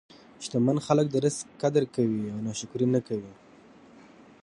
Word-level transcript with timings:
شتمن 0.43 0.77
خلک 0.87 1.05
د 1.11 1.15
رزق 1.25 1.45
قدر 1.61 1.83
کوي 1.95 2.23
او 2.33 2.37
ناشکري 2.47 2.87
نه 2.95 2.99
کوي. 3.07 3.33